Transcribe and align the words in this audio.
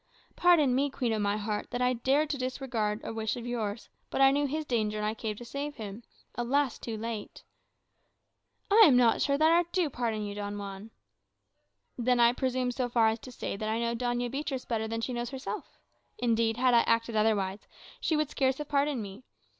"Pardon 0.35 0.73
me, 0.73 0.89
queen 0.89 1.13
of 1.13 1.21
my 1.21 1.37
heart, 1.37 1.65
in 1.65 1.67
that 1.69 1.81
I 1.83 1.93
dared 1.93 2.31
to 2.31 2.37
disregard 2.39 3.01
a 3.03 3.13
wish 3.13 3.35
of 3.35 3.45
yours. 3.45 3.87
But 4.09 4.19
I 4.19 4.31
knew 4.31 4.47
his 4.47 4.65
danger, 4.65 4.97
and 4.97 5.05
I 5.05 5.13
came 5.13 5.35
to 5.35 5.45
save 5.45 5.75
him. 5.75 6.01
Alas! 6.33 6.79
too 6.79 6.97
late." 6.97 7.43
"I 8.71 8.83
am 8.87 8.97
not 8.97 9.21
sure 9.21 9.37
that 9.37 9.51
I 9.51 9.61
do 9.71 9.91
pardon 9.91 10.25
you, 10.25 10.33
Don 10.33 10.57
Juan." 10.57 10.89
"Then, 11.99 12.19
I 12.19 12.33
presume 12.33 12.71
so 12.71 12.89
far 12.89 13.09
as 13.09 13.19
to 13.19 13.31
say, 13.31 13.55
that 13.55 13.69
I 13.69 13.79
know 13.79 13.93
Doña 13.95 14.31
Beatriz 14.31 14.65
better 14.65 14.87
than 14.87 15.01
she 15.01 15.13
knows 15.13 15.29
herself. 15.29 15.77
Indeed, 16.17 16.57
had 16.57 16.73
I 16.73 16.81
acted 16.87 17.15
otherwise, 17.15 17.67
she 17.99 18.15
would 18.17 18.31
scarce 18.31 18.57
have 18.57 18.69
pardoned 18.69 19.03
me. 19.03 19.23